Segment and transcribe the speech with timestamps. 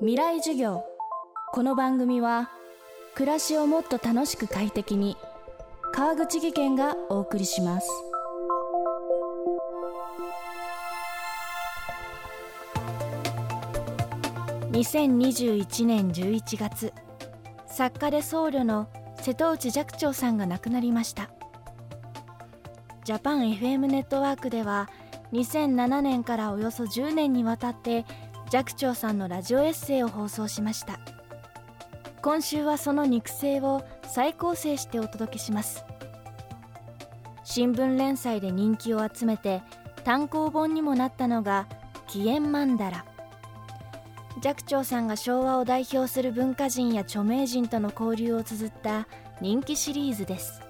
[0.00, 0.84] 未来授業。
[1.52, 2.50] この番組は
[3.14, 5.16] 暮らしをもっと楽しく快適に
[5.92, 7.88] 川口義賢がお送りします。
[14.72, 16.92] 2021年11月
[17.66, 18.88] 作家で僧侶の
[19.20, 21.30] 瀬戸内寂聴さんが亡くなりました。
[23.04, 24.88] ジャパン FM ネットワークでは
[25.32, 28.04] 2007年からおよそ10年にわたって
[28.54, 31.00] 寂聴さんのラジオエッセイを放送しました。
[32.22, 35.84] 今週はその肉声を再構成してお届けします。
[37.42, 39.60] 新聞連載で人気を集めて
[40.04, 41.66] 単行本にもなったのが
[42.06, 43.04] 「紀元曼荼羅」
[44.40, 49.08] 寂聴さんが昭和を代表する文化人や著名人との交流を綴った
[49.40, 50.62] 人気シリーズです。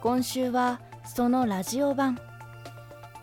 [0.00, 2.16] 今週はそのラジオ版。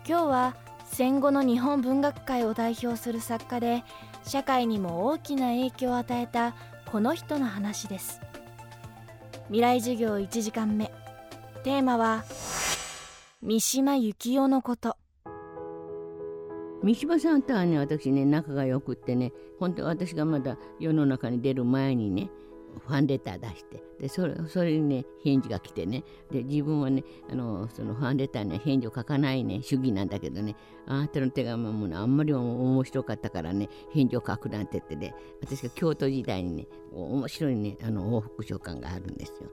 [0.06, 3.84] 今日は戦後の日本文学界を代表する作家で
[4.24, 6.54] 社会にも大きな影響を与えた
[6.90, 8.20] この人の話です。
[9.48, 10.90] 未来授業1時間目。
[11.64, 12.24] テーマは
[13.42, 14.96] 三島由紀夫のこと。
[16.82, 22.30] 三島さんとはね私ね仲が良くってね本当私がまだ世の中に出る前にね
[22.78, 26.04] ファンレター出してでそれそれにね返事が来てね。
[26.30, 30.56] で自分はねあのそのファンレターには返事を書かないね主義なんだけどね。
[30.86, 35.14] あなたの手紙も、ね、あんまり面白かったからね返事を書くなんて言ってね。
[35.40, 39.48] 私が京都時代にね面白いねあの往復書簡があるんですよ。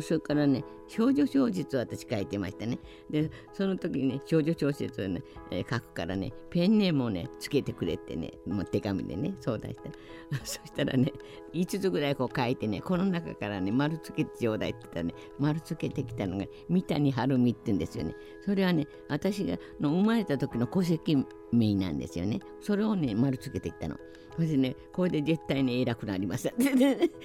[0.00, 2.78] それからね少女小説を私書いてましたね。
[3.10, 9.90] でその時にね少女小説をね、えー、書くからねペンネームをねつけてくれってねもう手紙でね相談した。
[10.44, 11.12] そしたらね
[11.52, 18.14] 5つぐらいこう書いてねこの中からね丸つけてちょうだいって言ったらね丸つけてきたのが三谷晴美って言うんですよね。
[18.44, 21.16] それはね私がの生まれた時の戸籍
[21.52, 22.40] 名なんですよね。
[22.60, 23.96] それをね丸つけてきたの。
[24.36, 26.50] それでねこれで絶対に偉くなりました。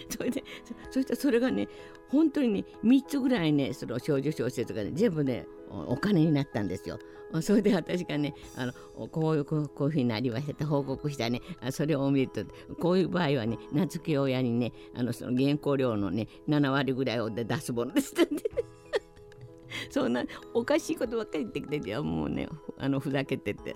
[0.09, 0.43] それで
[0.89, 1.67] そしてそれがね
[2.11, 6.99] 本当にね3つぐらいねその少女小説がね全部ねお金になったんですよ。
[7.41, 12.43] それで私がねあのこういうこういうふうになりましたって報告したねそれを見ると
[12.75, 18.41] こういう場合はね名付け親にねあのその原稿料のね7割ぐらいを出すものですってね。
[19.89, 23.75] そんなおかしいことばっかり言ってきてじゃもうねあのふざけてて。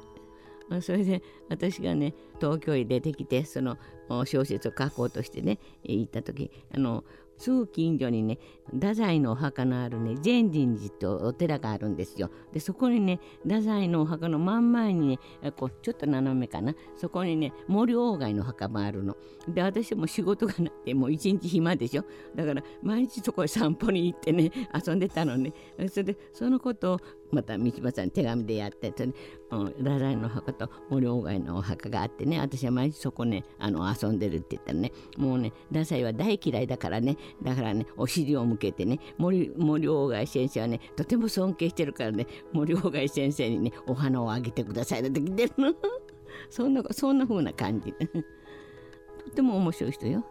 [0.82, 3.78] それで私がね東京へ出てきてその
[4.26, 7.04] 小説を書こうとしてね行った時あの
[7.38, 8.40] すぐ近所にね
[8.74, 12.30] 太宰のお墓のあるね善人寺とお寺があるんですよ。
[12.52, 15.20] でそこにね太宰のお墓の真ん前にね
[15.56, 19.16] こうちょっと斜めかなそこにね森鴎外の墓もあるの。
[19.48, 22.04] で私も仕事がなくてもう一日暇でしょ
[22.36, 25.54] だから毎日そこへ散歩に行ってね遊んでたのね。
[25.90, 27.00] それでそのことを
[27.32, 29.14] また三島さん手紙でやってとね、
[29.50, 45.74] 太宰の墓と森鴎外のお墓があってね私は毎日そこねあの遊んでるって言ったらねもうね太宰は大嫌いだからねだからねお尻を向けてね森森鴎外先生はねとても尊敬してるからね森鴎外先生にねお花をあげてくださいって来てるの。
[46.50, 47.94] そんなそんな風な感じ。
[49.26, 50.26] とても面白い人よ。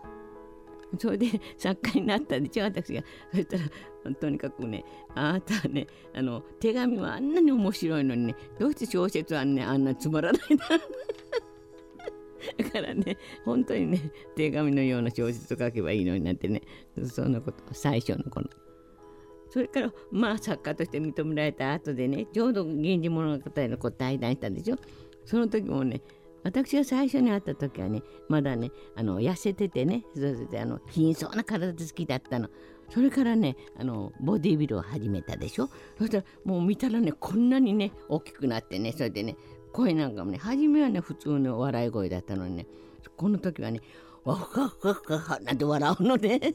[0.98, 4.84] それで作家になったんでしょ私がそしたらとにかくね
[5.14, 10.58] あなたはねあの手紙はあんなに面白いのにねどうして小説はねあんなつまらないん
[12.56, 14.00] だからね本当にね
[14.36, 16.62] 手紙のような小説を書けばいいのになってね
[17.04, 18.48] そんなこと最初の頃。
[19.50, 24.76] それからまあ作家として認められた後でねちょうど「源氏物語」のこう対談したんでしょ。
[25.24, 26.00] その時もね
[26.42, 32.48] 私が最初に会った時はねまだねあの痩せててねそれであの貧相な体で好きだったの。
[32.90, 35.70] それからねあのボディービルを始めたでしょ。
[35.98, 39.36] そしたらもう見たらねこんなにね大きくなってねそれでね
[39.74, 42.66] 声なんかもね初めはね普通の笑い声だったのにね
[43.16, 43.80] この時はね
[44.24, 46.54] わふかふかふかなんて笑うので、ね、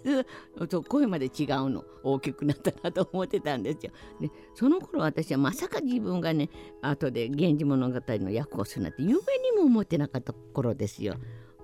[0.87, 3.91] 声まで違うの大きくなったなと思ってたんですよ。
[4.19, 6.49] でその頃私はまさか自分がね
[6.81, 9.19] 後で「源氏物語」の役をするなんて夢に
[9.55, 11.15] も思ってなかった頃ですよ。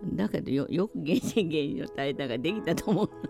[0.03, 3.29] だけどよよく「源氏源氏」の対談ができたと思うのね。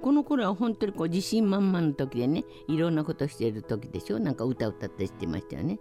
[0.00, 5.78] この頃は本当にこう自信満々の時でねいろんなことしてる時でしょなんか歌歌ってしてましたよね。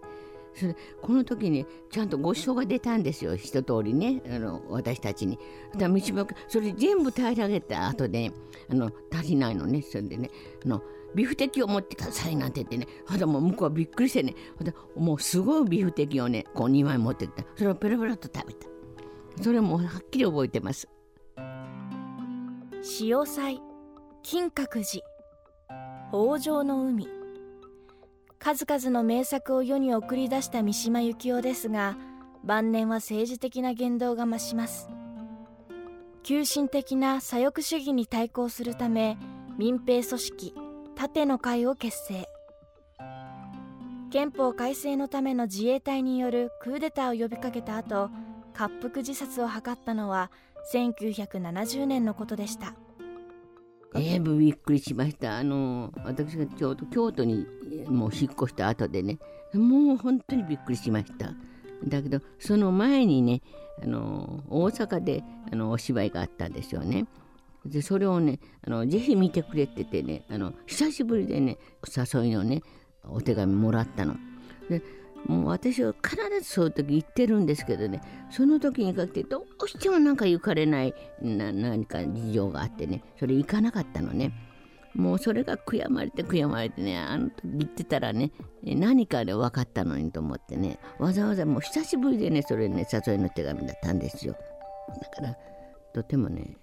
[0.54, 3.36] それこの時にちゃんとご馳走が出たんですよ。
[3.36, 4.22] 一通りね。
[4.30, 5.40] あの私たちに。
[5.78, 6.00] だ道
[6.48, 8.32] それ全部平らげた後で
[8.70, 10.30] あの足りないのねそれでね。
[10.66, 10.82] あの
[11.16, 12.88] ビフテキを持ってくださいなんて言ってね。
[13.08, 14.36] あだもう向こうはびっくりしてね。
[14.96, 17.44] もうすごいビフテキをねこう2枚持ってきた。
[17.56, 18.68] それをペロペロと食べた。
[19.42, 20.88] それもはっきり覚えてます。
[22.82, 23.62] 潮祭
[24.24, 25.04] 金閣寺
[26.12, 27.19] 北条の海。
[28.40, 31.98] 数々の名作を世に送り出した三島由紀夫ですが
[32.44, 34.90] 晩年は政治的な言動が増します。
[36.24, 39.18] 急進的な左翼主義に対抗するため
[39.58, 40.56] 民兵組織
[40.96, 42.28] 盾の会を結成。
[44.10, 48.10] 憲法改正のための自衛隊によるクーデターを呼びかけた後
[48.58, 50.32] 滑腹自殺を図ったのは
[50.74, 52.74] 1970年のことでした。
[53.96, 55.38] ええびっくりしました。
[55.38, 57.46] あの私がちょうど京都に
[57.88, 59.18] もう引っ越した後でね。
[59.54, 61.34] もう本当にびっくりしました。
[61.84, 63.42] だけどその前にね
[63.82, 67.08] あの大阪であのお芝居があったんですよね。
[67.66, 72.62] でそれをねあのぜひ見てくれててねあの久しぶりでね誘いのね
[73.04, 74.16] お手紙もらったの。
[74.70, 74.84] で
[75.26, 78.02] もう私は必ずそういう時言ってるんですけどね。
[78.32, 83.04] その時にかけてどうしてもなんか行かれないな何か事情があってね。
[83.20, 84.34] それ行かなかったのね。
[84.96, 88.32] もうそれが悔やまれて悔やまれてねあの時言ってたらね
[88.64, 90.80] 何かで分かったのにと思ってね。
[90.98, 94.36] わざわざもう久しぶりでねそれね誘いの手紙だったんですよ。
[95.00, 95.38] だから
[95.94, 96.58] とてもね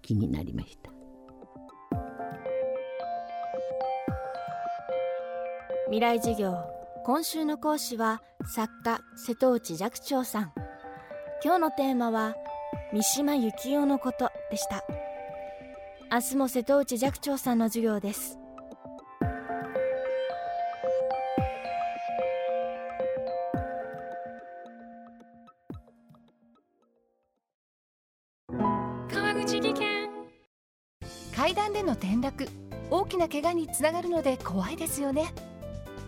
[0.00, 0.90] 気になりました。
[5.86, 6.79] 未来授業。
[7.02, 10.52] 今週の講師は作家瀬戸内寂聴さん。
[11.42, 12.34] 今日のテーマは
[12.92, 14.84] 三島由紀夫のことでした。
[16.12, 18.38] 明日も瀬戸内寂聴さんの授業です。
[29.08, 30.10] 川口技研。
[31.34, 32.46] 階段での転落
[32.90, 35.32] 大きな怪我につながるので怖いですよね